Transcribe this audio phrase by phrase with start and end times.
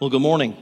[0.00, 0.56] Well, good morning.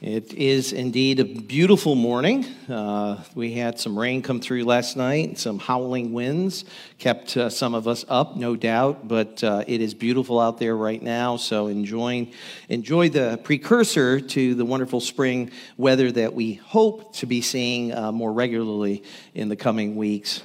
[0.00, 2.46] It is indeed a beautiful morning.
[2.66, 6.64] Uh, we had some rain come through last night, some howling winds
[6.96, 10.74] kept uh, some of us up, no doubt, but uh, it is beautiful out there
[10.74, 11.36] right now.
[11.36, 12.32] So enjoying,
[12.70, 18.10] enjoy the precursor to the wonderful spring weather that we hope to be seeing uh,
[18.10, 19.02] more regularly
[19.34, 20.42] in the coming weeks.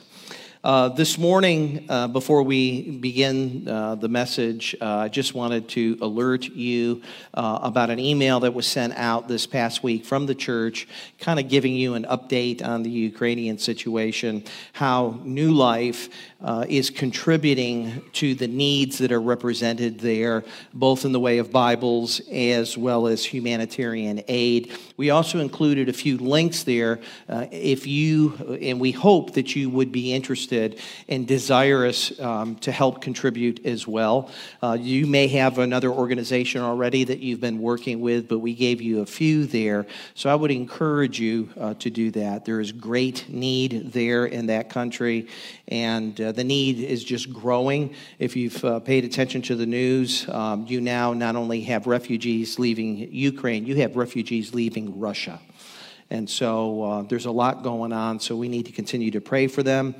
[0.63, 5.97] Uh, this morning, uh, before we begin uh, the message, uh, I just wanted to
[5.99, 7.01] alert you
[7.33, 10.87] uh, about an email that was sent out this past week from the church,
[11.19, 16.07] kind of giving you an update on the Ukrainian situation, how New Life
[16.43, 20.43] uh, is contributing to the needs that are represented there,
[20.73, 24.77] both in the way of Bibles as well as humanitarian aid.
[24.97, 26.99] We also included a few links there
[27.51, 30.79] if you, and we hope that you would be interested interested
[31.09, 34.29] and desirous um, to help contribute as well.
[34.61, 38.81] Uh, you may have another organization already that you've been working with, but we gave
[38.81, 39.85] you a few there.
[40.15, 42.45] So I would encourage you uh, to do that.
[42.45, 45.27] There is great need there in that country,
[45.67, 47.93] and uh, the need is just growing.
[48.19, 52.59] If you've uh, paid attention to the news, um, you now not only have refugees
[52.59, 55.39] leaving Ukraine, you have refugees leaving Russia.
[56.09, 59.47] And so uh, there's a lot going on, so we need to continue to pray
[59.47, 59.95] for them.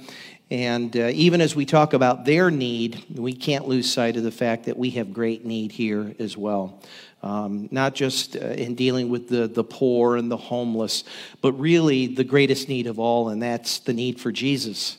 [0.52, 4.32] And uh, even as we talk about their need, we can't lose sight of the
[4.32, 6.80] fact that we have great need here as well.
[7.24, 11.06] Um, not just uh, in dealing with the, the poor and the homeless,
[11.42, 14.98] but really the greatest need of all, and that's the need for Jesus.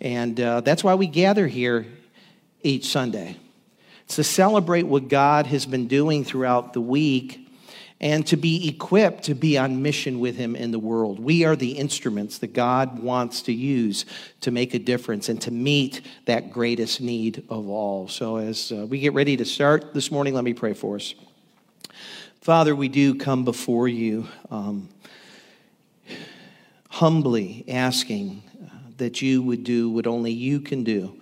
[0.00, 1.86] And uh, that's why we gather here
[2.62, 3.36] each Sunday.
[4.04, 7.44] It's to celebrate what God has been doing throughout the week
[8.00, 11.18] and to be equipped to be on mission with Him in the world.
[11.18, 14.04] We are the instruments that God wants to use
[14.42, 18.08] to make a difference and to meet that greatest need of all.
[18.08, 21.14] So, as uh, we get ready to start this morning, let me pray for us.
[22.42, 24.90] Father, we do come before you um,
[26.90, 28.42] humbly asking
[28.98, 31.20] that you would do what only you can do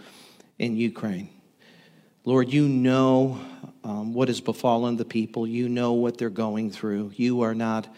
[0.59, 1.28] in Ukraine.
[2.25, 3.41] Lord, you know
[3.84, 5.47] um, what has befallen the people.
[5.47, 7.12] You know what they're going through.
[7.16, 7.88] You are not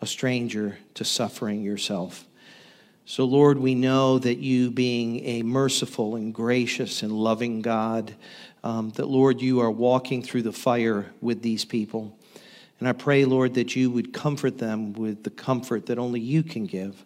[0.00, 2.24] a stranger to suffering yourself.
[3.04, 8.14] So, Lord, we know that you, being a merciful and gracious and loving God,
[8.62, 12.16] um, that, Lord, you are walking through the fire with these people.
[12.78, 16.44] And I pray, Lord, that you would comfort them with the comfort that only you
[16.44, 17.04] can give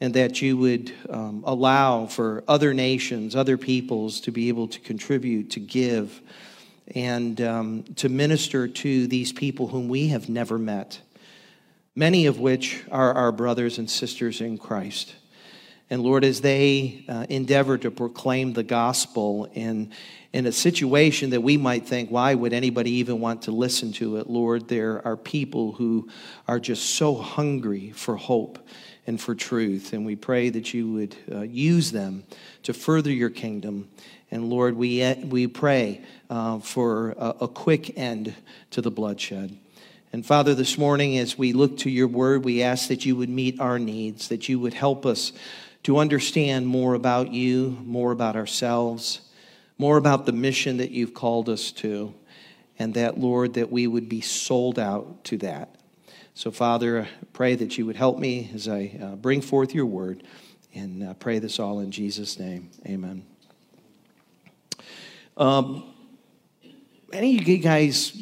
[0.00, 4.80] and that you would um, allow for other nations, other peoples to be able to
[4.80, 6.20] contribute, to give,
[6.94, 11.00] and um, to minister to these people whom we have never met,
[11.94, 15.14] many of which are our brothers and sisters in Christ.
[15.88, 19.92] And Lord, as they uh, endeavor to proclaim the gospel in,
[20.32, 24.16] in a situation that we might think, why would anybody even want to listen to
[24.16, 24.28] it?
[24.28, 26.08] Lord, there are people who
[26.48, 28.58] are just so hungry for hope
[29.06, 29.92] and for truth.
[29.92, 32.24] And we pray that you would uh, use them
[32.64, 33.88] to further your kingdom.
[34.30, 38.34] And Lord, we, we pray uh, for a, a quick end
[38.70, 39.56] to the bloodshed.
[40.12, 43.28] And Father, this morning, as we look to your word, we ask that you would
[43.28, 45.32] meet our needs, that you would help us
[45.82, 49.20] to understand more about you, more about ourselves,
[49.78, 52.14] more about the mission that you've called us to,
[52.78, 55.76] and that, Lord, that we would be sold out to that.
[56.36, 59.86] So, Father, I pray that you would help me as I uh, bring forth your
[59.86, 60.22] word
[60.74, 62.68] and uh, pray this all in Jesus' name.
[62.84, 63.24] Amen.
[65.38, 65.94] Um,
[67.10, 68.12] any of you guys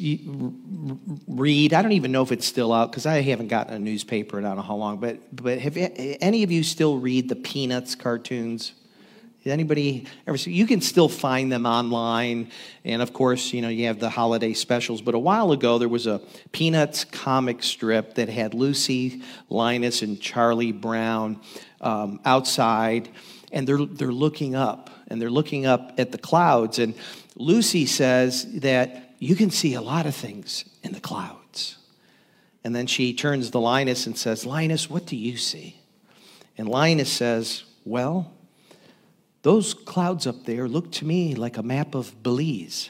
[1.27, 1.73] read?
[1.73, 4.45] I don't even know if it's still out because I haven't gotten a newspaper in
[4.45, 4.97] I don't know how long.
[5.01, 8.71] But but have any of you still read the Peanuts cartoons?
[9.45, 10.53] Anybody ever see?
[10.53, 12.49] You can still find them online,
[12.83, 15.01] and of course, you know you have the holiday specials.
[15.01, 16.19] But a while ago, there was a
[16.51, 21.39] Peanuts comic strip that had Lucy, Linus, and Charlie Brown
[21.79, 23.09] um, outside,
[23.51, 26.79] and they're they're looking up, and they're looking up at the clouds.
[26.79, 26.95] And
[27.35, 31.77] Lucy says that you can see a lot of things in the clouds.
[32.63, 35.79] And then she turns to Linus and says, Linus, what do you see?
[36.57, 38.31] And Linus says, Well,
[39.45, 42.89] those clouds up there look to me like a map of Belize,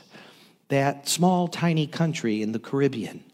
[0.70, 3.26] that small, tiny country in the Caribbean.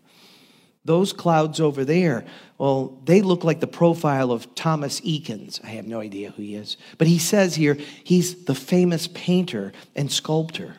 [0.85, 2.25] Those clouds over there,
[2.57, 5.63] well, they look like the profile of Thomas Eakins.
[5.63, 6.77] I have no idea who he is.
[6.97, 10.77] But he says here he's the famous painter and sculptor.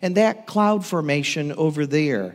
[0.00, 2.34] And that cloud formation over there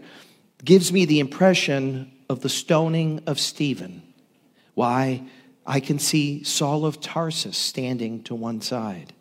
[0.64, 4.04] gives me the impression of the stoning of Stephen.
[4.76, 5.24] Why?
[5.66, 9.12] I can see Saul of Tarsus standing to one side.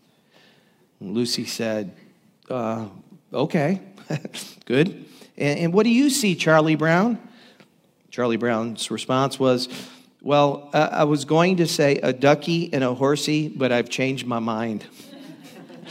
[1.03, 1.95] Lucy said,
[2.49, 2.89] uh,
[3.33, 3.81] Okay,
[4.67, 5.07] good.
[5.37, 7.19] And, and what do you see, Charlie Brown?
[8.11, 9.69] Charlie Brown's response was,
[10.21, 14.27] Well, uh, I was going to say a ducky and a horsey, but I've changed
[14.27, 14.85] my mind.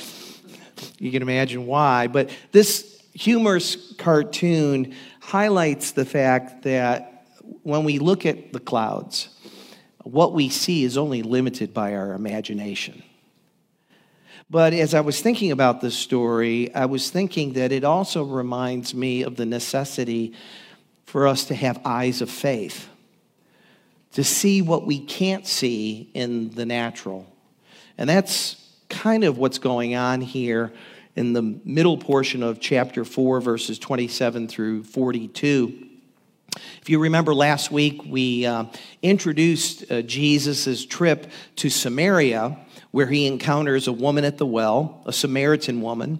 [0.99, 2.07] you can imagine why.
[2.07, 7.25] But this humorous cartoon highlights the fact that
[7.63, 9.29] when we look at the clouds,
[10.03, 13.03] what we see is only limited by our imagination.
[14.51, 18.93] But as I was thinking about this story, I was thinking that it also reminds
[18.93, 20.33] me of the necessity
[21.05, 22.89] for us to have eyes of faith,
[24.11, 27.33] to see what we can't see in the natural.
[27.97, 28.57] And that's
[28.89, 30.73] kind of what's going on here
[31.15, 35.90] in the middle portion of chapter 4, verses 27 through 42.
[36.81, 38.65] If you remember last week, we uh,
[39.01, 42.57] introduced uh, Jesus' trip to Samaria
[42.91, 46.19] where he encounters a woman at the well, a Samaritan woman,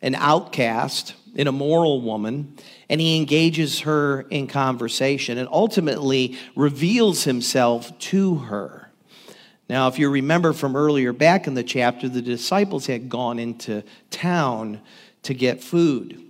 [0.00, 2.56] an outcast, an immoral woman,
[2.88, 8.90] and he engages her in conversation and ultimately reveals himself to her.
[9.68, 13.82] Now, if you remember from earlier back in the chapter, the disciples had gone into
[14.10, 14.80] town
[15.22, 16.22] to get food.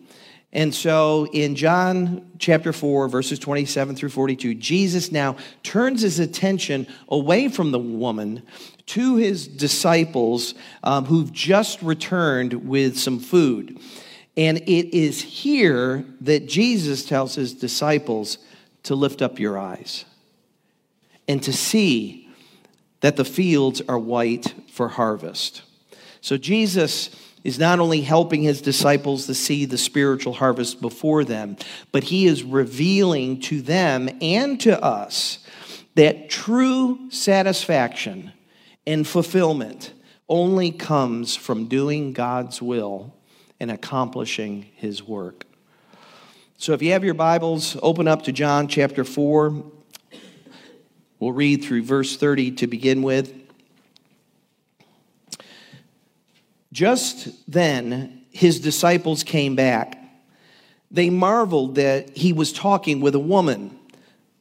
[0.53, 6.87] And so in John chapter 4, verses 27 through 42, Jesus now turns his attention
[7.09, 8.43] away from the woman
[8.87, 10.55] to his disciples
[10.85, 13.81] um, who've just returned with some food.
[14.37, 18.39] And it is here that Jesus tells his disciples
[18.83, 20.05] to lift up your eyes
[21.29, 22.29] and to see
[23.01, 25.63] that the fields are white for harvest.
[26.21, 27.11] So Jesus
[27.45, 31.57] is not only helping his disciples to see the spiritual harvest before them,
[31.91, 35.39] but he is revealing to them and to us
[35.95, 38.33] that true satisfaction
[38.87, 39.93] and fulfillment
[40.29, 43.15] only comes from doing God's will
[43.61, 45.45] and accomplishing his work.
[46.57, 49.65] So if you have your Bibles, open up to John chapter 4.
[51.19, 53.42] We'll read through verse 30 to begin with.
[56.73, 59.99] Just then, his disciples came back.
[60.91, 63.79] They marveled that he was talking with a woman,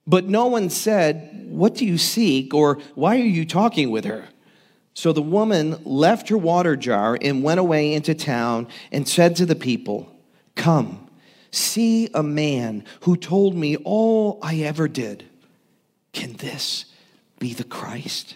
[0.07, 2.54] but no one said, what do you seek?
[2.54, 4.25] Or why are you talking with her?
[4.94, 9.45] So the woman left her water jar and went away into town and said to
[9.45, 10.13] the people,
[10.56, 11.10] Come,
[11.51, 15.25] see a man who told me all I ever did.
[16.13, 16.86] Can this
[17.39, 18.36] be the Christ?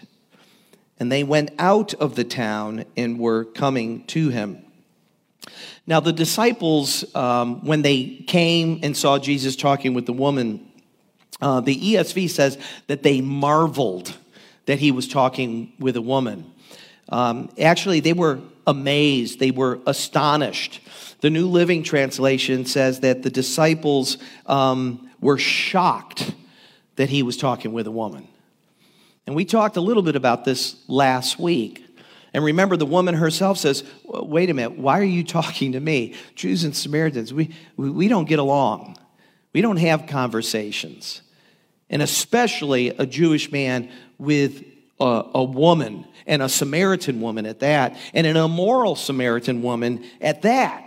[0.98, 4.64] And they went out of the town and were coming to him.
[5.86, 10.66] Now, the disciples, um, when they came and saw Jesus talking with the woman,
[11.40, 14.16] uh, the ESV says that they marveled
[14.64, 16.50] that he was talking with a woman.
[17.08, 20.80] Um, actually, they were amazed, they were astonished.
[21.20, 26.34] The New Living Translation says that the disciples um, were shocked
[26.96, 28.26] that he was talking with a woman.
[29.26, 31.82] And we talked a little bit about this last week.
[32.32, 36.14] And remember, the woman herself says, Wait a minute, why are you talking to me?
[36.34, 38.96] Jews and Samaritans, we, we don't get along.
[39.52, 41.22] We don't have conversations
[41.88, 44.64] and especially a Jewish man with
[44.98, 50.42] a, a, woman, and a Samaritan woman at that, and an immoral Samaritan woman at
[50.42, 50.82] that.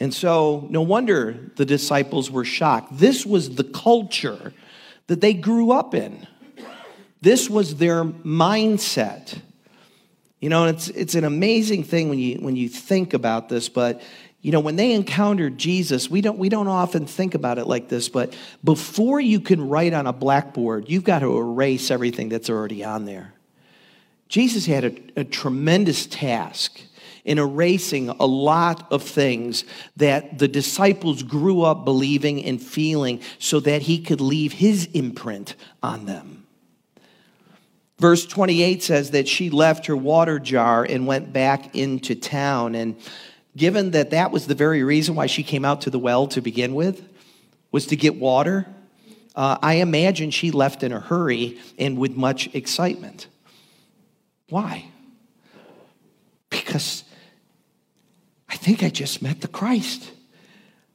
[0.00, 2.98] And so, no wonder the disciples were shocked.
[2.98, 4.54] This was the culture
[5.08, 6.26] that they grew up in,
[7.20, 9.38] this was their mindset.
[10.40, 14.00] You know, it's, it's an amazing thing when you, when you think about this, but
[14.40, 17.88] you know when they encountered jesus we don't we don't often think about it like
[17.88, 22.48] this but before you can write on a blackboard you've got to erase everything that's
[22.48, 23.34] already on there.
[24.28, 26.80] Jesus had a, a tremendous task
[27.28, 29.64] in erasing a lot of things
[29.96, 35.54] that the disciples grew up believing and feeling so that he could leave his imprint
[35.82, 36.46] on them
[37.98, 42.96] verse 28 says that she left her water jar and went back into town and
[43.58, 46.40] given that that was the very reason why she came out to the well to
[46.40, 47.06] begin with,
[47.70, 48.66] was to get water,
[49.34, 53.26] uh, I imagine she left in a hurry and with much excitement.
[54.48, 54.86] Why?
[56.48, 57.04] Because
[58.58, 60.10] think I just met the Christ.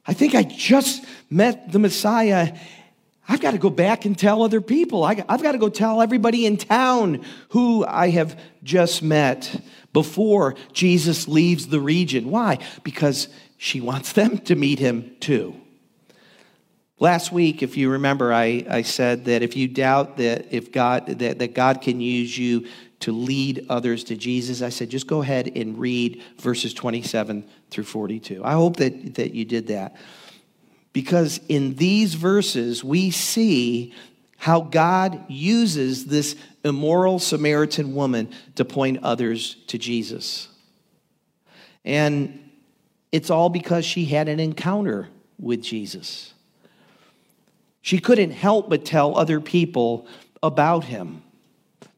[0.06, 2.56] I think I just met the Messiah.
[3.28, 5.02] I've got to go back and tell other people.
[5.02, 10.56] I, have got to go tell everybody in town who I have just met before
[10.72, 12.30] Jesus leaves the region.
[12.30, 12.58] Why?
[12.82, 15.54] Because she wants them to meet him too.
[17.00, 21.06] Last week, if you remember, I, I said that if you doubt that if God
[21.18, 22.66] that, that God can use you
[23.04, 27.84] to lead others to Jesus, I said, just go ahead and read verses 27 through
[27.84, 28.42] 42.
[28.42, 29.94] I hope that, that you did that.
[30.94, 33.92] Because in these verses, we see
[34.38, 36.34] how God uses this
[36.64, 40.48] immoral Samaritan woman to point others to Jesus.
[41.84, 42.50] And
[43.12, 46.32] it's all because she had an encounter with Jesus.
[47.82, 50.06] She couldn't help but tell other people
[50.42, 51.22] about him.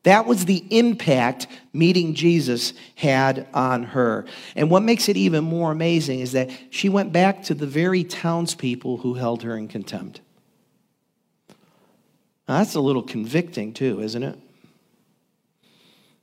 [0.07, 4.25] That was the impact meeting Jesus had on her.
[4.55, 8.05] And what makes it even more amazing is that she went back to the very
[8.05, 10.21] townspeople who held her in contempt.
[12.49, 14.39] Now, that's a little convicting, too, isn't it?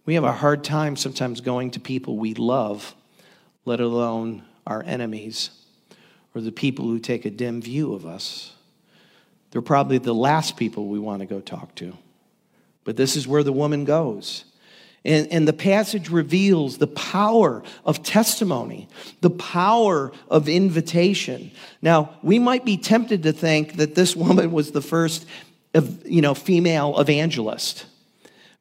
[0.06, 2.96] We have a hard time sometimes going to people we love,
[3.66, 5.50] let alone our enemies
[6.34, 8.54] or the people who take a dim view of us.
[9.52, 11.98] They're probably the last people we want to go talk to.
[12.84, 14.46] But this is where the woman goes.
[15.06, 18.88] And, and, the passage reveals the power of testimony,
[19.20, 21.52] the power of invitation.
[21.82, 25.25] Now, we might be tempted to think that this woman was the first
[26.06, 27.86] you know, female evangelist,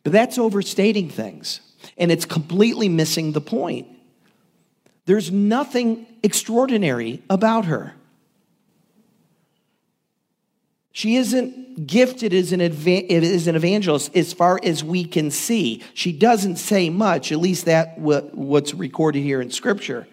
[0.02, 1.60] but that's overstating things.
[1.98, 3.86] And it's completely missing the point.
[5.04, 7.94] There's nothing extraordinary about her.
[10.92, 15.82] She isn't gifted as an, as an evangelist as far as we can see.
[15.94, 20.06] She doesn't say much, at least that what, what's recorded here in Scripture.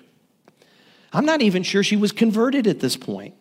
[1.11, 3.35] I'm not even sure she was converted at this point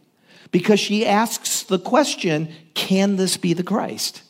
[0.51, 4.23] because she asks the question can this be the Christ?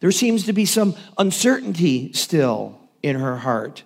[0.00, 3.82] There seems to be some uncertainty still in her heart.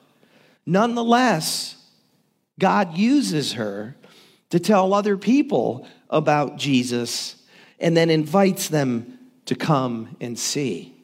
[0.67, 1.77] Nonetheless,
[2.59, 3.97] God uses her
[4.51, 7.37] to tell other people about Jesus
[7.81, 10.95] and then invites them to come and see.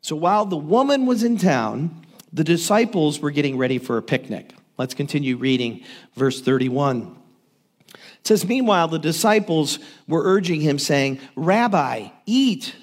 [0.00, 4.52] So while the woman was in town, the disciples were getting ready for a picnic.
[4.78, 7.16] Let's continue reading verse 31.
[7.94, 12.74] It says, Meanwhile, the disciples were urging him, saying, Rabbi, eat.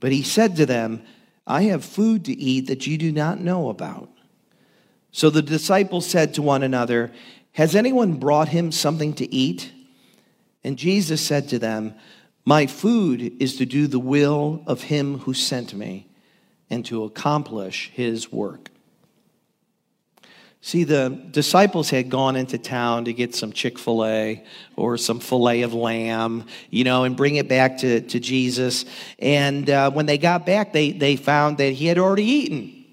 [0.00, 1.02] But he said to them,
[1.46, 4.10] I have food to eat that you do not know about.
[5.10, 7.12] So the disciples said to one another,
[7.52, 9.72] Has anyone brought him something to eat?
[10.64, 11.94] And Jesus said to them,
[12.44, 16.08] My food is to do the will of him who sent me
[16.70, 18.70] and to accomplish his work.
[20.60, 24.44] See, the disciples had gone into town to get some Chick fil A
[24.76, 28.84] or some filet of lamb, you know, and bring it back to, to Jesus.
[29.20, 32.84] And uh, when they got back, they, they found that he had already eaten.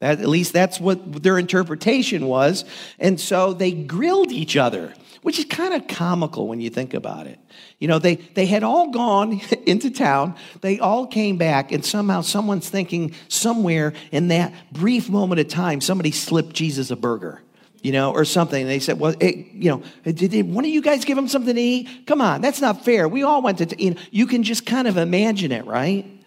[0.00, 2.64] That, at least that's what their interpretation was.
[2.98, 7.26] And so they grilled each other, which is kind of comical when you think about
[7.26, 7.38] it.
[7.78, 12.22] You know, they, they had all gone into town, they all came back, and somehow
[12.22, 17.42] someone's thinking somewhere in that brief moment of time, somebody slipped Jesus a burger.
[17.82, 18.60] You know, or something.
[18.60, 21.28] And they said, "Well, hey, you know, did, did one of you guys give him
[21.28, 22.06] something to eat?
[22.06, 23.08] Come on, that's not fair.
[23.08, 26.19] We all went to, you know, you can just kind of imagine it, right?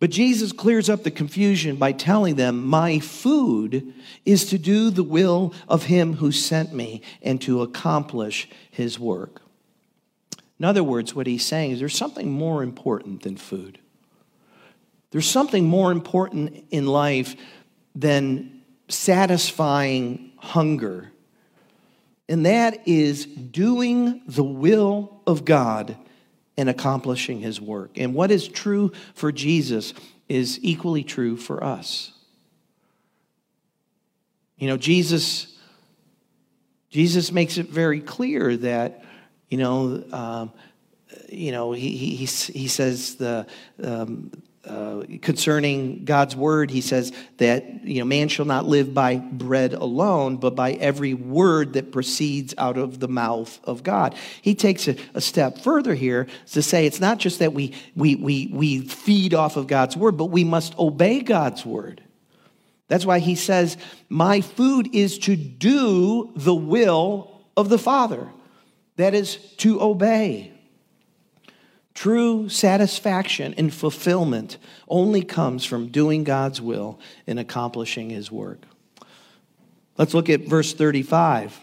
[0.00, 3.92] But Jesus clears up the confusion by telling them, My food
[4.24, 9.42] is to do the will of him who sent me and to accomplish his work.
[10.58, 13.78] In other words, what he's saying is there's something more important than food.
[15.10, 17.34] There's something more important in life
[17.94, 21.10] than satisfying hunger,
[22.28, 25.96] and that is doing the will of God
[26.58, 27.92] and accomplishing his work.
[27.96, 29.94] And what is true for Jesus
[30.28, 32.12] is equally true for us.
[34.58, 35.54] You know, Jesus
[36.90, 39.04] Jesus makes it very clear that,
[39.50, 40.52] you know, um,
[41.28, 43.46] you know, he, he, he says the,
[43.82, 44.32] um,
[44.68, 49.72] uh, concerning God's word, he says that you know man shall not live by bread
[49.72, 54.14] alone, but by every word that proceeds out of the mouth of God.
[54.42, 58.14] He takes a, a step further here to say it's not just that we we
[58.14, 62.02] we we feed off of God's word, but we must obey God's word.
[62.88, 63.76] That's why he says,
[64.08, 68.28] "My food is to do the will of the Father."
[68.96, 70.52] That is to obey.
[71.98, 78.62] True satisfaction and fulfillment only comes from doing God's will and accomplishing His work.
[79.96, 81.60] Let's look at verse 35.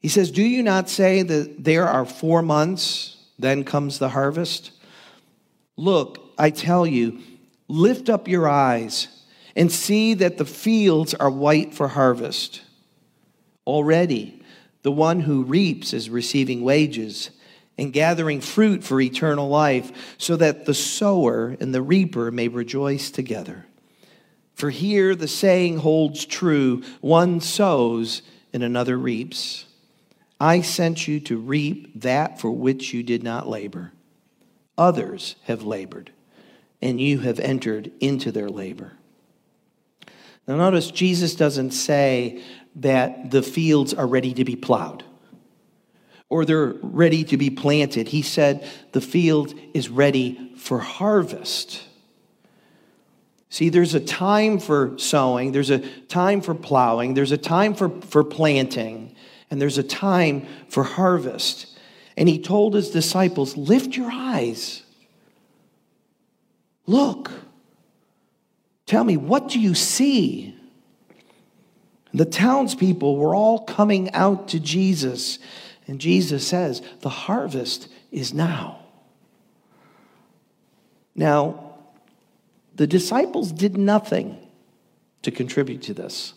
[0.00, 4.72] He says, Do you not say that there are four months, then comes the harvest?
[5.78, 7.20] Look, I tell you,
[7.68, 9.08] lift up your eyes
[9.56, 12.60] and see that the fields are white for harvest.
[13.66, 14.42] Already,
[14.82, 17.30] the one who reaps is receiving wages
[17.80, 23.10] and gathering fruit for eternal life, so that the sower and the reaper may rejoice
[23.10, 23.64] together.
[24.52, 28.20] For here the saying holds true one sows
[28.52, 29.64] and another reaps.
[30.38, 33.92] I sent you to reap that for which you did not labor.
[34.76, 36.12] Others have labored,
[36.82, 38.92] and you have entered into their labor.
[40.46, 42.42] Now, notice Jesus doesn't say
[42.76, 45.04] that the fields are ready to be plowed
[46.30, 48.08] or they're ready to be planted.
[48.08, 51.82] He said the field is ready for harvest.
[53.50, 57.90] See, there's a time for sowing, there's a time for plowing, there's a time for,
[58.02, 59.16] for planting,
[59.50, 61.76] and there's a time for harvest.
[62.16, 64.84] And he told his disciples, Lift your eyes.
[66.86, 67.30] Look.
[68.86, 70.56] Tell me, what do you see?
[72.12, 75.38] The townspeople were all coming out to Jesus
[75.90, 78.78] and Jesus says, the harvest is now.
[81.16, 81.74] Now,
[82.76, 84.38] the disciples did nothing
[85.22, 86.34] to contribute to this.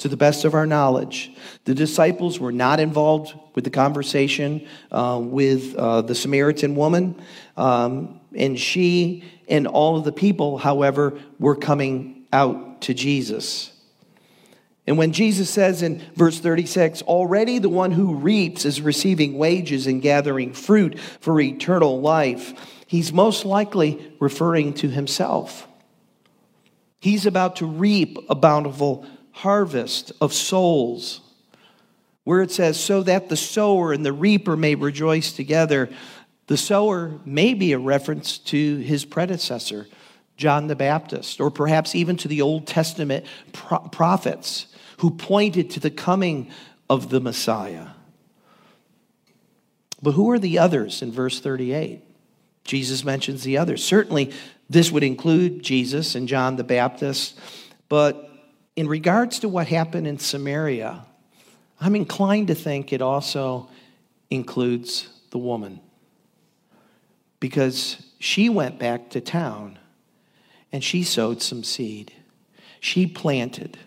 [0.00, 1.32] To the best of our knowledge,
[1.64, 7.18] the disciples were not involved with the conversation uh, with uh, the Samaritan woman,
[7.56, 13.69] um, and she and all of the people, however, were coming out to Jesus.
[14.86, 19.86] And when Jesus says in verse 36, already the one who reaps is receiving wages
[19.86, 22.54] and gathering fruit for eternal life,
[22.86, 25.68] he's most likely referring to himself.
[27.00, 31.20] He's about to reap a bountiful harvest of souls.
[32.24, 35.88] Where it says, so that the sower and the reaper may rejoice together,
[36.46, 39.86] the sower may be a reference to his predecessor,
[40.40, 44.68] John the Baptist, or perhaps even to the Old Testament prophets
[45.00, 46.50] who pointed to the coming
[46.88, 47.88] of the Messiah.
[50.00, 52.02] But who are the others in verse 38?
[52.64, 53.84] Jesus mentions the others.
[53.84, 54.32] Certainly,
[54.70, 57.38] this would include Jesus and John the Baptist.
[57.90, 58.30] But
[58.76, 61.04] in regards to what happened in Samaria,
[61.78, 63.68] I'm inclined to think it also
[64.30, 65.80] includes the woman.
[67.40, 69.76] Because she went back to town
[70.72, 72.12] and she sowed some seed.
[72.80, 73.78] She planted.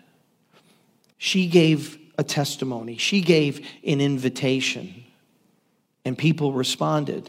[1.18, 5.04] She gave a testimony, she gave an invitation,
[6.04, 7.28] and people responded.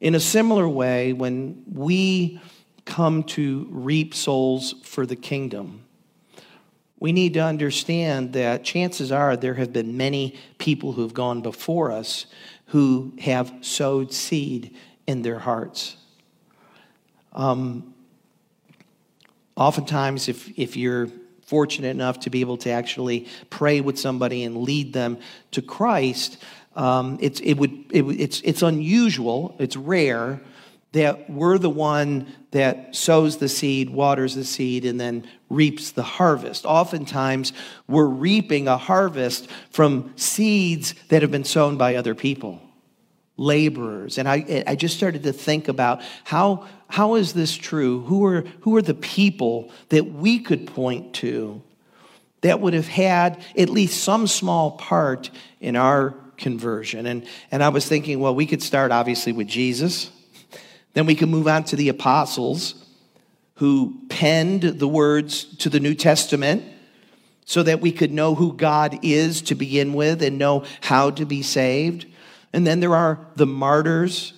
[0.00, 2.40] In a similar way, when we
[2.84, 5.84] come to reap souls for the kingdom,
[6.98, 11.42] we need to understand that chances are there have been many people who have gone
[11.42, 12.26] before us
[12.66, 14.74] who have sowed seed
[15.06, 15.97] in their hearts.
[17.32, 17.94] Um,
[19.56, 21.08] oftentimes, if, if you're
[21.46, 25.18] fortunate enough to be able to actually pray with somebody and lead them
[25.50, 26.36] to Christ,
[26.76, 30.40] um, it's, it would, it, it's, it's unusual, it's rare
[30.92, 36.02] that we're the one that sows the seed, waters the seed, and then reaps the
[36.02, 36.64] harvest.
[36.64, 37.52] Oftentimes,
[37.86, 42.60] we're reaping a harvest from seeds that have been sown by other people
[43.38, 44.18] laborers.
[44.18, 48.02] And I, I just started to think about how, how is this true?
[48.02, 51.62] Who are, who are the people that we could point to
[52.42, 57.06] that would have had at least some small part in our conversion?
[57.06, 60.10] And, and I was thinking, well, we could start obviously with Jesus.
[60.92, 62.84] Then we can move on to the apostles
[63.54, 66.64] who penned the words to the New Testament
[67.44, 71.24] so that we could know who God is to begin with and know how to
[71.24, 72.06] be saved.
[72.52, 74.32] And then there are the martyrs,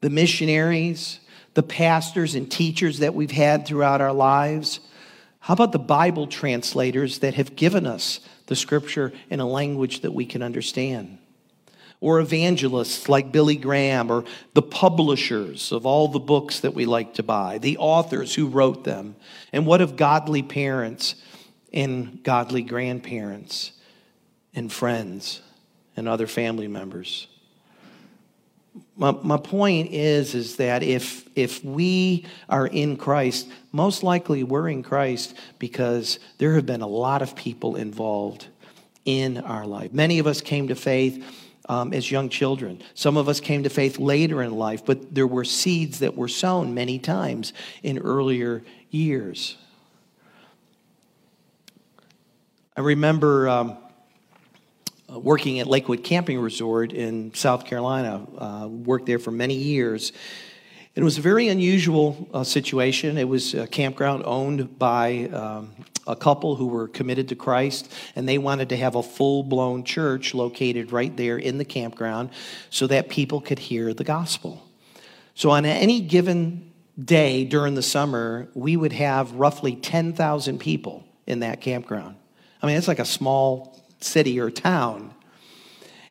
[0.00, 1.20] the missionaries,
[1.54, 4.80] the pastors and teachers that we've had throughout our lives.
[5.40, 10.12] How about the Bible translators that have given us the scripture in a language that
[10.12, 11.18] we can understand?
[12.00, 17.14] Or evangelists like Billy Graham, or the publishers of all the books that we like
[17.14, 19.16] to buy, the authors who wrote them.
[19.52, 21.14] And what of godly parents
[21.74, 23.72] and godly grandparents
[24.54, 25.42] and friends
[25.94, 27.28] and other family members?
[28.96, 34.68] My, my point is is that if if we are in Christ, most likely we're
[34.68, 38.46] in Christ because there have been a lot of people involved
[39.04, 39.92] in our life.
[39.92, 41.24] Many of us came to faith
[41.68, 42.82] um, as young children.
[42.94, 46.28] Some of us came to faith later in life, but there were seeds that were
[46.28, 47.52] sown many times
[47.82, 49.56] in earlier years.
[52.76, 53.48] I remember.
[53.48, 53.76] Um,
[55.18, 58.26] working at Lakewood Camping Resort in South Carolina.
[58.36, 60.12] Uh, worked there for many years.
[60.94, 63.16] It was a very unusual uh, situation.
[63.16, 65.70] It was a campground owned by um,
[66.06, 69.84] a couple who were committed to Christ, and they wanted to have a full blown
[69.84, 72.30] church located right there in the campground
[72.70, 74.66] so that people could hear the gospel.
[75.34, 81.40] So, on any given day during the summer, we would have roughly 10,000 people in
[81.40, 82.16] that campground.
[82.62, 85.14] I mean, it's like a small city or town.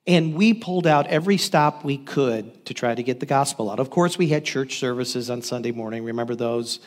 [0.08, 3.80] And we pulled out every stop we could to try to get the gospel out.
[3.80, 6.04] Of course, we had church services on Sunday morning.
[6.04, 6.80] Remember those?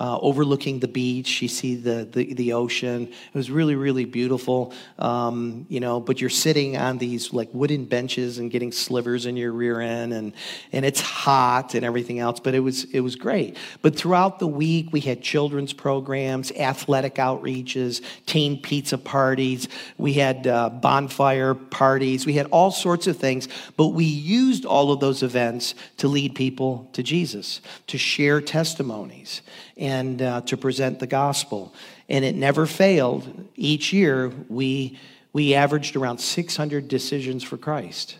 [0.00, 1.42] Uh, overlooking the beach.
[1.42, 3.02] You see the, the, the, ocean.
[3.02, 4.72] It was really, really beautiful.
[4.98, 9.36] Um, you know, but you're sitting on these like wooden benches and getting slivers in
[9.36, 10.32] your rear end, and,
[10.72, 12.40] and it's hot and everything else.
[12.40, 13.58] But it was, it was great.
[13.82, 19.68] But throughout the week, we had children's programs, athletic outreaches, teen pizza parties.
[19.98, 22.24] We had uh, bonfire parties.
[22.24, 23.48] We had all sorts of things.
[23.76, 29.42] But we used all of those events to lead people to Jesus, to share testimonies
[29.80, 31.74] and uh, to present the gospel.
[32.08, 33.48] And it never failed.
[33.56, 34.98] Each year, we,
[35.32, 38.18] we averaged around 600 decisions for Christ.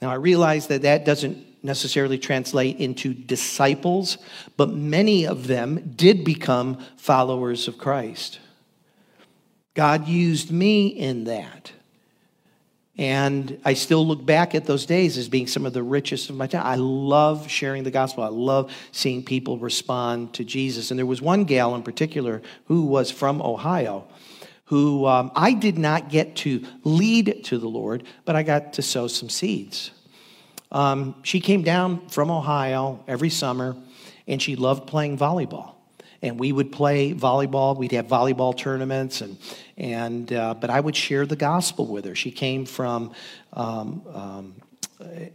[0.00, 4.18] Now, I realize that that doesn't necessarily translate into disciples,
[4.56, 8.38] but many of them did become followers of Christ.
[9.74, 11.72] God used me in that.
[12.98, 16.36] And I still look back at those days as being some of the richest of
[16.36, 16.66] my time.
[16.66, 18.24] I love sharing the gospel.
[18.24, 20.90] I love seeing people respond to Jesus.
[20.90, 24.06] And there was one gal in particular who was from Ohio
[24.68, 28.82] who um, I did not get to lead to the Lord, but I got to
[28.82, 29.92] sow some seeds.
[30.70, 33.76] Um, she came down from Ohio every summer,
[34.26, 35.77] and she loved playing volleyball
[36.22, 37.76] and we would play volleyball.
[37.76, 39.38] We'd have volleyball tournaments, and
[39.76, 42.14] and uh, but I would share the gospel with her.
[42.14, 43.12] She came from
[43.52, 44.54] um, um,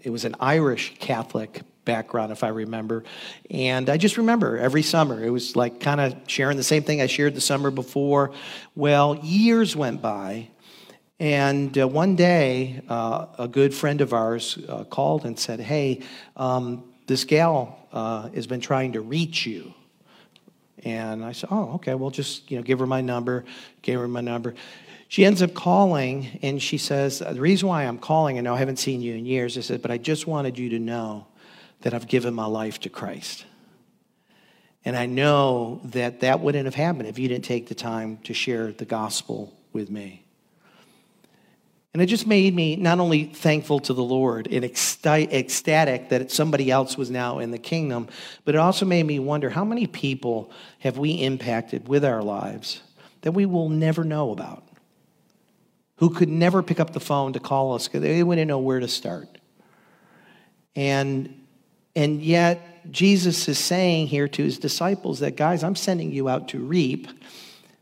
[0.02, 3.04] it was an Irish Catholic background, if I remember,
[3.50, 7.02] and I just remember every summer it was like kind of sharing the same thing
[7.02, 8.32] I shared the summer before.
[8.76, 10.50] Well, years went by.
[11.20, 16.02] And uh, one day, uh, a good friend of ours uh, called and said, Hey,
[16.36, 19.74] um, this gal uh, has been trying to reach you.
[20.86, 23.46] And I said, oh, okay, well, just, you know, give her my number.
[23.82, 24.54] Gave her my number.
[25.08, 28.58] She ends up calling and she says, the reason why I'm calling, I know I
[28.58, 31.28] haven't seen you in years, I said, but I just wanted you to know
[31.82, 33.46] that I've given my life to Christ.
[34.86, 38.34] And I know that that wouldn't have happened if you didn't take the time to
[38.34, 40.23] share the gospel with me.
[41.94, 46.72] And it just made me not only thankful to the Lord and ecstatic that somebody
[46.72, 48.08] else was now in the kingdom,
[48.46, 52.82] but it also made me wonder how many people have we impacted with our lives
[53.22, 54.64] that we will never know about,
[55.98, 58.80] who could never pick up the phone to call us because they wouldn't know where
[58.80, 59.38] to start.
[60.76, 61.42] And,
[61.96, 66.50] and yet, Jesus is saying here to his disciples that, guys, I'm sending you out
[66.50, 67.08] to reap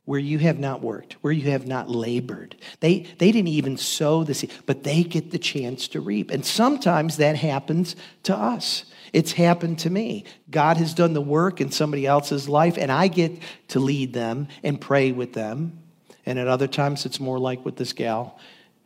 [0.05, 2.55] where you have not worked, where you have not labored.
[2.79, 6.31] They, they didn't even sow the seed, but they get the chance to reap.
[6.31, 8.85] And sometimes that happens to us.
[9.13, 10.25] It's happened to me.
[10.49, 14.47] God has done the work in somebody else's life, and I get to lead them
[14.63, 15.79] and pray with them.
[16.25, 18.39] And at other times, it's more like with this gal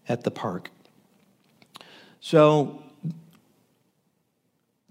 [0.09, 0.69] at the park.
[2.19, 2.81] So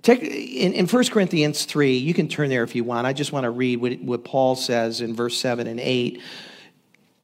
[0.04, 3.06] Take, in, in 1 Corinthians 3, you can turn there if you want.
[3.06, 6.20] I just want to read what, what Paul says in verse 7 and 8.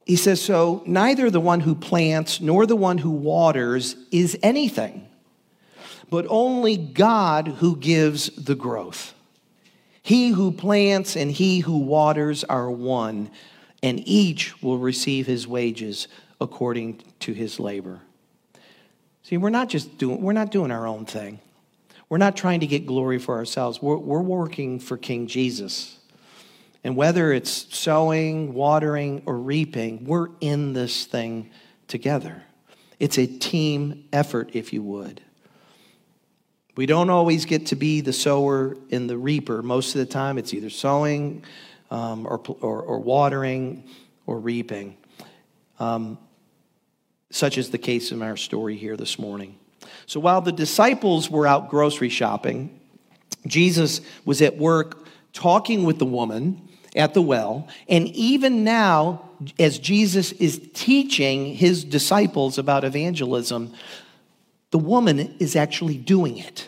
[0.07, 5.07] He says, So neither the one who plants nor the one who waters is anything,
[6.09, 9.13] but only God who gives the growth.
[10.01, 13.29] He who plants and he who waters are one,
[13.83, 16.07] and each will receive his wages
[16.41, 18.01] according to his labor.
[19.21, 21.39] See, we're not just doing, we're not doing our own thing.
[22.11, 23.81] We're not trying to get glory for ourselves.
[23.81, 25.97] We're, we're working for King Jesus.
[26.83, 31.51] And whether it's sowing, watering, or reaping, we're in this thing
[31.87, 32.43] together.
[32.99, 35.21] It's a team effort, if you would.
[36.75, 39.61] We don't always get to be the sower and the reaper.
[39.61, 41.45] Most of the time, it's either sowing
[41.91, 43.85] um, or, or, or, watering
[44.25, 44.97] or reaping,
[45.79, 46.17] um,
[47.29, 49.55] such is the case in our story here this morning.
[50.05, 52.79] So while the disciples were out grocery shopping,
[53.47, 57.67] Jesus was at work talking with the woman at the well.
[57.87, 63.73] And even now, as Jesus is teaching his disciples about evangelism,
[64.71, 66.67] the woman is actually doing it.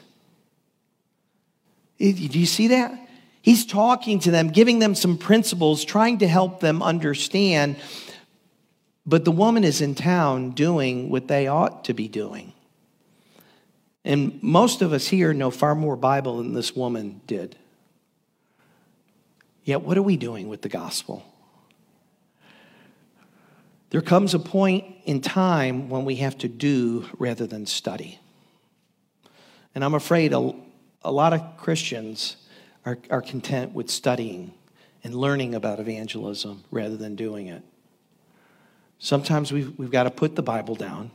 [1.99, 2.99] Do you see that?
[3.41, 7.75] He's talking to them, giving them some principles, trying to help them understand.
[9.05, 12.52] But the woman is in town doing what they ought to be doing.
[14.05, 17.55] And most of us here know far more Bible than this woman did.
[19.63, 21.25] Yet, what are we doing with the gospel?
[23.91, 28.19] There comes a point in time when we have to do rather than study.
[29.75, 30.53] And I'm afraid a,
[31.03, 32.37] a lot of Christians
[32.85, 34.53] are, are content with studying
[35.03, 37.63] and learning about evangelism rather than doing it.
[38.99, 41.11] Sometimes we've, we've got to put the Bible down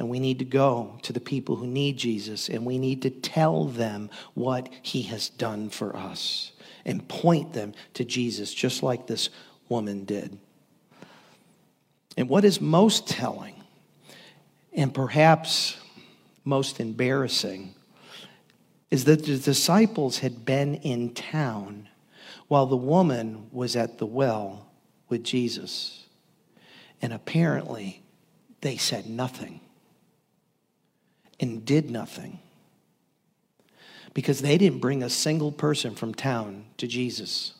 [0.00, 3.10] and we need to go to the people who need Jesus and we need to
[3.10, 6.52] tell them what he has done for us
[6.86, 9.28] and point them to Jesus, just like this
[9.68, 10.38] woman did.
[12.16, 13.54] And what is most telling
[14.72, 15.76] and perhaps
[16.46, 17.74] most embarrassing
[18.90, 21.90] is that the disciples had been in town
[22.48, 24.66] while the woman was at the well
[25.10, 26.06] with Jesus.
[27.02, 28.02] And apparently,
[28.62, 29.60] they said nothing
[31.40, 32.38] and did nothing
[34.14, 37.54] because they didn't bring a single person from town to Jesus.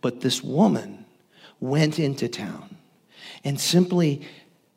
[0.00, 1.04] But this woman
[1.60, 2.76] went into town
[3.44, 4.26] and simply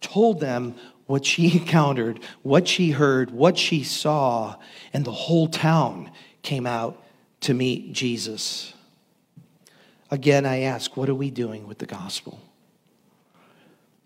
[0.02, 0.76] told them
[1.08, 4.56] what she encountered, what she heard, what she saw,
[4.94, 7.02] and the whole town came out
[7.42, 8.74] to meet Jesus.
[10.12, 12.40] Again, I ask, what are we doing with the gospel?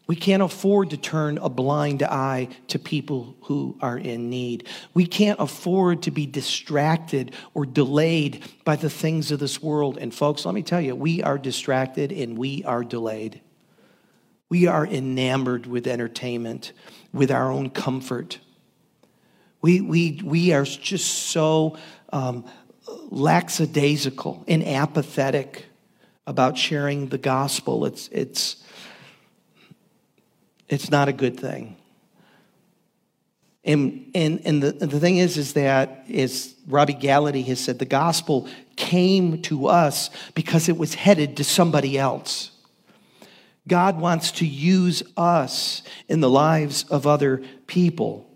[0.10, 4.68] We can't afford to turn a blind eye to people who are in need.
[4.96, 10.00] We can't afford to be distracted or delayed by the things of this world.
[10.00, 13.42] And, folks, let me tell you, we are distracted and we are delayed.
[14.50, 16.74] We are enamored with entertainment,
[17.14, 18.40] with our own comfort.
[19.62, 21.78] We, we, we are just so
[22.12, 22.46] um,
[23.12, 25.68] lackadaisical and apathetic
[26.26, 27.86] about sharing the gospel.
[27.86, 28.59] It's, it's,
[30.70, 31.76] it's not a good thing.
[33.66, 37.86] And, and, and the, the thing is, is that, as Robby Gallaty has said, the
[37.86, 42.52] gospel came to us because it was headed to somebody else.
[43.68, 48.28] God wants to use us in the lives of other people.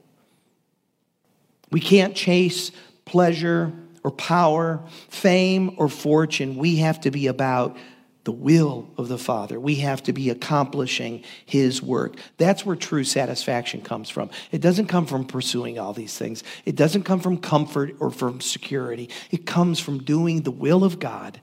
[1.71, 2.71] We can't chase
[3.05, 3.71] pleasure
[4.03, 6.57] or power, fame or fortune.
[6.57, 7.77] We have to be about
[8.23, 9.59] the will of the Father.
[9.59, 12.15] We have to be accomplishing His work.
[12.37, 14.29] That's where true satisfaction comes from.
[14.51, 18.41] It doesn't come from pursuing all these things, it doesn't come from comfort or from
[18.41, 19.09] security.
[19.31, 21.41] It comes from doing the will of God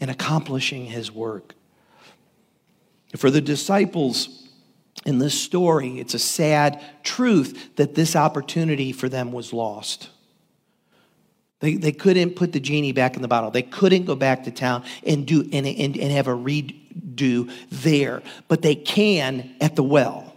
[0.00, 1.54] and accomplishing His work.
[3.16, 4.48] For the disciples
[5.06, 10.10] in this story, it's a sad truth that this opportunity for them was lost.
[11.60, 13.50] They, they couldn't put the genie back in the bottle.
[13.50, 18.22] They couldn't go back to town and, do, and, and, and have a redo there,
[18.46, 20.34] but they can at the well.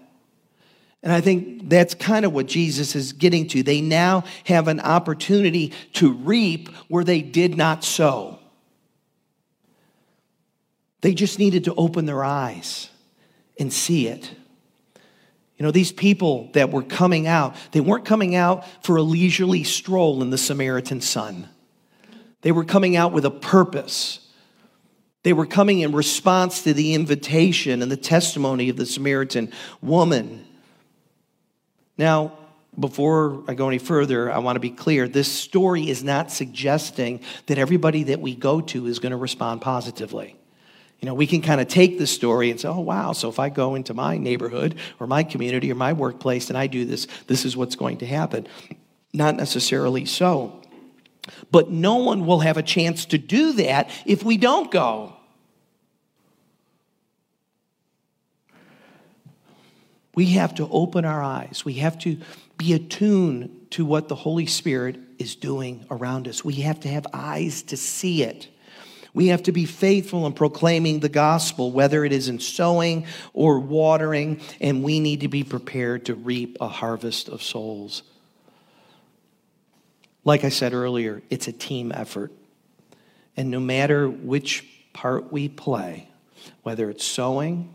[1.04, 3.64] And I think that's kind of what Jesus is getting to.
[3.64, 8.40] They now have an opportunity to reap where they did not sow.
[11.02, 12.90] They just needed to open their eyes
[13.60, 14.32] and see it.
[15.62, 19.64] You know, these people that were coming out, they weren't coming out for a leisurely
[19.64, 21.48] stroll in the Samaritan sun.
[22.42, 24.28] They were coming out with a purpose.
[25.22, 29.52] They were coming in response to the invitation and the testimony of the Samaritan
[29.84, 30.48] woman.
[31.96, 32.36] Now,
[32.80, 35.08] before I go any further, I want to be clear.
[35.08, 39.62] This story is not suggesting that everybody that we go to is going to respond
[39.62, 40.41] positively.
[41.02, 43.40] You know, we can kind of take the story and say, oh, wow, so if
[43.40, 47.08] I go into my neighborhood or my community or my workplace and I do this,
[47.26, 48.48] this is what's going to happen.
[49.12, 50.62] Not necessarily so.
[51.50, 55.16] But no one will have a chance to do that if we don't go.
[60.14, 61.64] We have to open our eyes.
[61.66, 62.18] We have to
[62.58, 66.46] be attuned to what the Holy Spirit is doing around us.
[66.46, 68.48] We have to have eyes to see it.
[69.14, 73.60] We have to be faithful in proclaiming the gospel, whether it is in sowing or
[73.60, 78.04] watering, and we need to be prepared to reap a harvest of souls.
[80.24, 82.32] Like I said earlier, it's a team effort.
[83.36, 86.10] And no matter which part we play,
[86.64, 87.74] whether it's sowing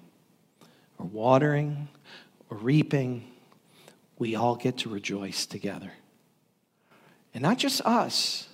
[0.98, 1.88] or watering
[2.48, 3.30] or reaping,
[4.18, 5.92] we all get to rejoice together.
[7.34, 8.48] And not just us,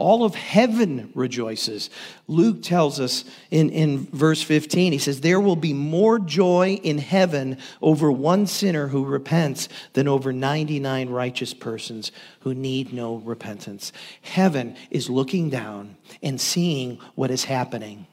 [0.00, 1.90] all of heaven rejoices.
[2.26, 6.98] Luke tells us in, in verse 15, he says, There will be more joy in
[6.98, 13.92] heaven over one sinner who repents than over 99 righteous persons who need no repentance.
[14.22, 18.06] Heaven is looking down and seeing what is happening,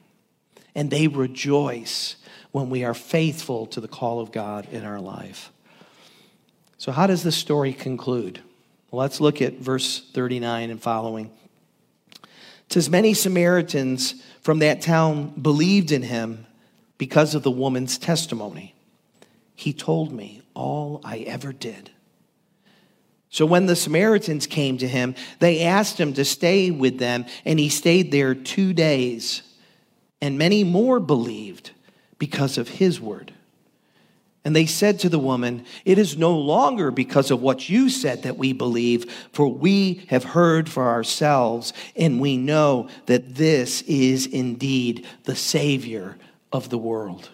[0.75, 2.17] and they rejoice
[2.51, 5.51] when we are faithful to the call of God in our life.
[6.77, 8.41] So, how does this story conclude?
[8.91, 11.31] Well, let's look at verse 39 and following.
[12.69, 16.45] Says, Many Samaritans from that town believed in him
[16.97, 18.75] because of the woman's testimony.
[19.55, 21.91] He told me all I ever did.
[23.29, 27.59] So when the Samaritans came to him, they asked him to stay with them, and
[27.59, 29.43] he stayed there two days.
[30.21, 31.71] And many more believed
[32.17, 33.33] because of his word.
[34.45, 38.23] And they said to the woman, It is no longer because of what you said
[38.23, 44.25] that we believe, for we have heard for ourselves, and we know that this is
[44.25, 46.17] indeed the Savior
[46.51, 47.29] of the world.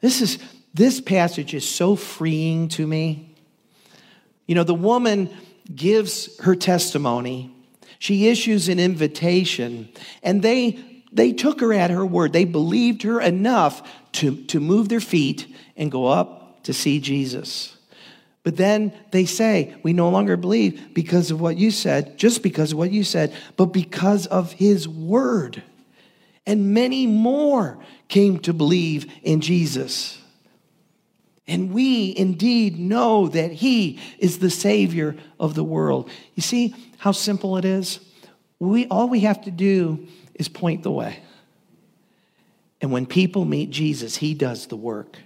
[0.00, 0.38] This, is,
[0.72, 3.34] this passage is so freeing to me.
[4.46, 5.30] You know, the woman
[5.74, 7.52] gives her testimony,
[7.98, 9.88] she issues an invitation,
[10.22, 12.32] and they, they took her at her word.
[12.32, 17.76] They believed her enough to, to move their feet and go up to see Jesus.
[18.42, 22.72] But then they say, We no longer believe because of what you said, just because
[22.72, 25.62] of what you said, but because of his word.
[26.46, 30.22] And many more came to believe in Jesus.
[31.48, 36.10] And we indeed know that He is the Savior of the world.
[36.34, 38.00] You see how simple it is?
[38.58, 41.20] We, all we have to do is point the way.
[42.80, 45.16] And when people meet Jesus, He does the work.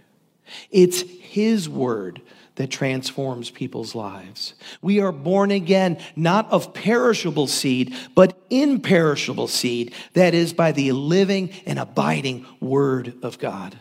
[0.70, 2.22] It's His word
[2.56, 4.54] that transforms people's lives.
[4.82, 10.92] We are born again, not of perishable seed, but imperishable seed, that is, by the
[10.92, 13.76] living and abiding word of God.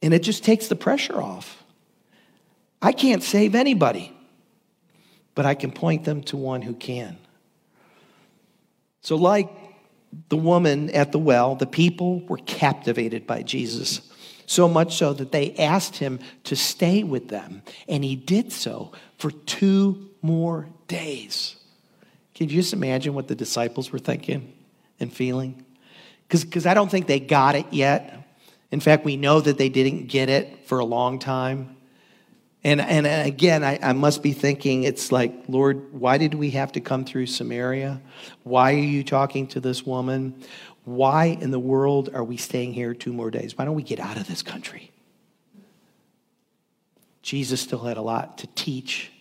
[0.00, 1.62] And it just takes the pressure off.
[2.80, 4.14] I can't save anybody,
[5.34, 7.18] but I can point them to one who can.
[9.04, 9.50] So, like
[10.30, 14.00] the woman at the well, the people were captivated by Jesus.
[14.46, 17.62] So much so that they asked him to stay with them.
[17.86, 21.56] And he did so for two more days.
[22.34, 24.54] Can you just imagine what the disciples were thinking
[24.98, 25.66] and feeling?
[26.28, 28.26] Because I don't think they got it yet.
[28.70, 31.73] In fact, we know that they didn't get it for a long time.
[32.64, 36.72] And, and again, I, I, must be thinking, it's like, Lord, why did we have
[36.72, 38.00] to come through Samaria?
[38.42, 40.42] Why are you talking to this woman?
[40.84, 43.58] Why in the world are we staying here two more days?
[43.58, 44.90] Why don't we get out of this country?
[47.20, 49.12] Jesus still had a lot to teach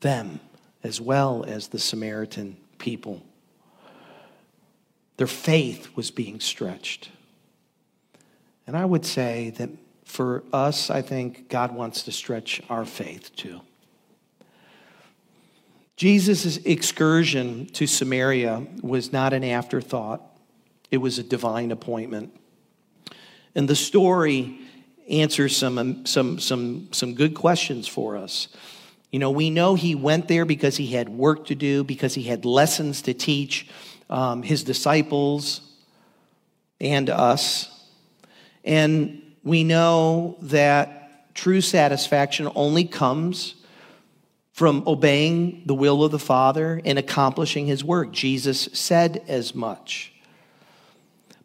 [0.00, 0.40] them
[0.82, 3.22] as well as the Samaritan people.
[5.18, 7.10] Their faith was being stretched.
[8.66, 9.68] And I would say that
[10.10, 13.60] for us, I think God wants to stretch our faith too.
[15.96, 20.22] Jesus' excursion to Samaria was not an afterthought,
[20.90, 22.34] it was a divine appointment.
[23.54, 24.58] And the story
[25.08, 28.48] answers some, um, some, some, some good questions for us.
[29.10, 32.22] You know, we know he went there because he had work to do, because he
[32.22, 33.68] had lessons to teach
[34.08, 35.60] um, his disciples
[36.80, 37.68] and us.
[38.64, 43.54] And we know that true satisfaction only comes
[44.52, 48.12] from obeying the will of the Father and accomplishing his work.
[48.12, 50.12] Jesus said as much.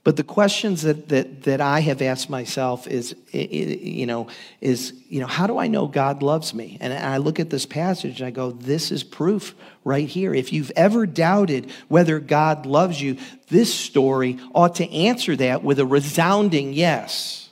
[0.04, 4.28] But the questions that, that, that I have asked myself is, you know,
[4.62, 6.78] is, you know, how do I know God loves me?
[6.80, 10.36] And I look at this passage and I go, this is proof right here.
[10.36, 15.80] If you've ever doubted whether God loves you, this story ought to answer that with
[15.80, 17.45] a resounding yes.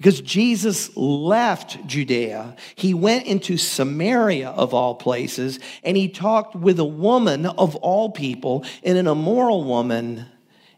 [0.00, 6.78] Because Jesus left Judea, he went into Samaria of all places, and he talked with
[6.78, 10.24] a woman of all people, and an immoral woman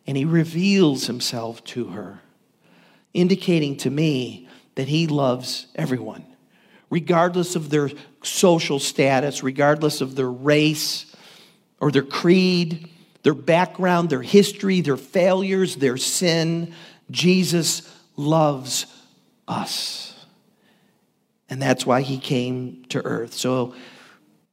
[0.07, 2.21] and he reveals himself to her,
[3.15, 6.25] indicating to me that he loves everyone,
[6.91, 7.91] regardless of their
[8.23, 11.15] social status, regardless of their race
[11.81, 12.89] or their creed,
[13.23, 16.75] their background, their history, their failures, their sin.
[17.11, 18.87] Jesus loves
[19.53, 20.15] us.
[21.49, 23.35] And that's why he came to earth.
[23.35, 23.75] So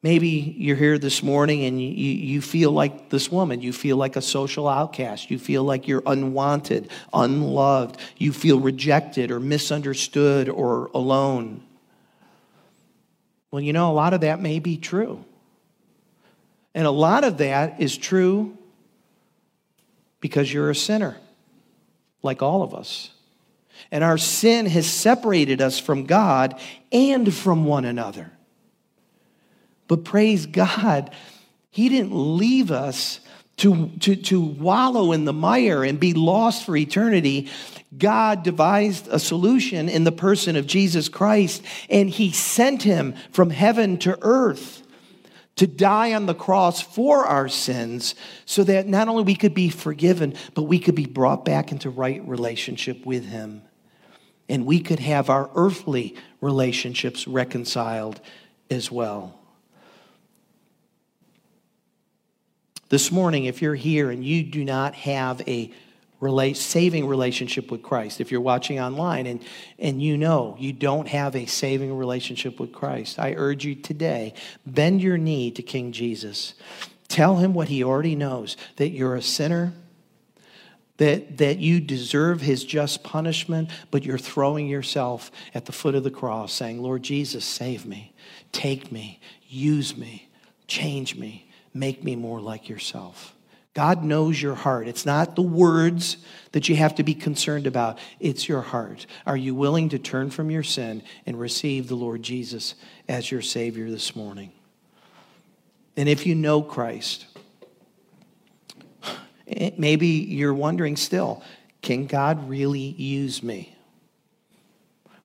[0.02, 3.62] Maybe you're here this morning and you, you feel like this woman.
[3.62, 5.30] You feel like a social outcast.
[5.30, 8.00] You feel like you're unwanted, unloved.
[8.18, 11.64] You feel rejected or misunderstood or alone.
[13.52, 15.26] Well, you know, a lot of that may be true.
[16.74, 18.58] And a lot of that is true
[20.22, 21.18] because you're a sinner,
[22.24, 23.12] like all of us.
[23.92, 26.60] And our sin has separated us from God
[26.92, 28.32] and from one another.
[29.88, 31.12] But praise God,
[31.72, 33.20] He didn't leave us
[33.60, 37.50] to, to, to wallow in the mire and be lost for eternity.
[37.98, 43.50] God devised a solution in the person of Jesus Christ, and he sent him from
[43.50, 44.84] heaven to earth
[45.58, 48.16] to die on the cross for our sins
[48.46, 51.90] so that not only we could be forgiven, but we could be brought back into
[51.90, 53.62] right relationship with him.
[54.50, 58.20] And we could have our earthly relationships reconciled
[58.70, 59.40] as well.
[62.90, 65.72] This morning, if you're here and you do not have a
[66.20, 69.42] relate, saving relationship with Christ, if you're watching online and,
[69.78, 74.34] and you know you don't have a saving relationship with Christ, I urge you today
[74.66, 76.56] bend your knee to King Jesus.
[77.08, 79.74] Tell him what he already knows that you're a sinner,
[81.00, 86.04] that, that you deserve his just punishment, but you're throwing yourself at the foot of
[86.04, 88.14] the cross saying, Lord Jesus, save me,
[88.52, 90.30] take me, use me,
[90.68, 91.48] change me.
[91.74, 93.36] Make me more like yourself.
[93.74, 94.88] God knows your heart.
[94.88, 96.18] It's not the words
[96.52, 99.06] that you have to be concerned about, it's your heart.
[99.26, 102.76] Are you willing to turn from your sin and receive the Lord Jesus
[103.08, 104.52] as your Savior this morning?
[105.96, 107.28] And if you know Christ,
[109.50, 111.44] Eh, maybe you're wondering still,
[111.82, 113.76] can God really use me?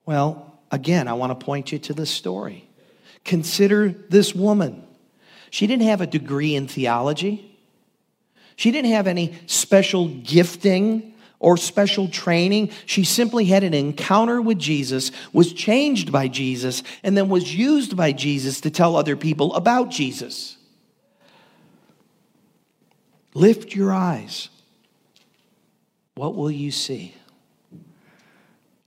[0.06, 2.68] Well, again, I want to point you to this story.
[3.24, 4.84] Consider this woman.
[5.50, 7.50] She didn't have a degree in theology.
[8.56, 12.70] She didn't have any special gifting or special training.
[12.86, 17.96] She simply had an encounter with Jesus, was changed by Jesus, and then was used
[17.96, 20.56] by Jesus to tell other people about Jesus.
[23.35, 24.49] Lift your eyes.
[26.14, 27.14] What will you see?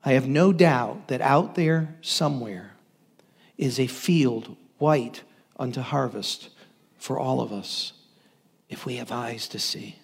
[0.03, 2.71] I have no doubt that out there somewhere
[3.57, 5.23] is a field white
[5.59, 6.49] unto harvest
[6.97, 7.91] for all of us
[8.69, 9.97] if we have eyes to see.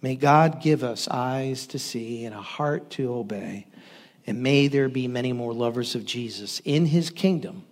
[0.00, 3.66] May God give us eyes to see and a heart to obey.
[4.26, 7.64] And may there be many more lovers of Jesus in his kingdom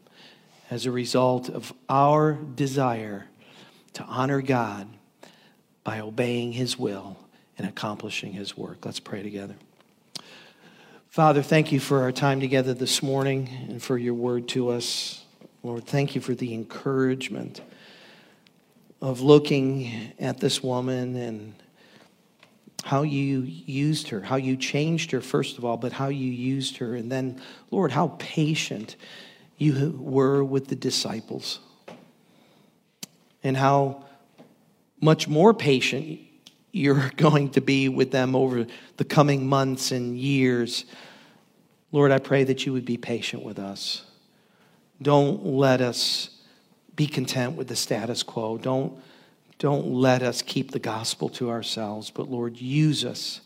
[0.70, 3.26] as a result of our desire
[3.92, 4.88] to honor God
[5.84, 7.16] by obeying his will
[7.58, 8.84] and accomplishing his work.
[8.84, 9.54] Let's pray together.
[11.08, 15.24] Father, thank you for our time together this morning and for your word to us.
[15.62, 17.60] Lord, thank you for the encouragement
[19.00, 21.54] of looking at this woman and
[22.84, 26.78] how you used her, how you changed her, first of all, but how you used
[26.78, 26.94] her.
[26.96, 28.96] And then, Lord, how patient
[29.58, 31.60] you were with the disciples.
[33.44, 34.04] And how
[35.02, 36.20] much more patient
[36.72, 40.86] you're going to be with them over the coming months and years.
[41.92, 44.04] Lord, I pray that you would be patient with us.
[45.00, 46.30] Don't let us
[46.96, 48.56] be content with the status quo.
[48.56, 48.98] Don't,
[49.58, 53.40] don't let us keep the gospel to ourselves, but Lord, use us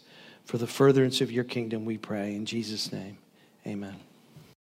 [0.44, 2.36] for the furtherance of your kingdom, we pray.
[2.36, 3.18] In Jesus' name,
[3.66, 3.96] amen.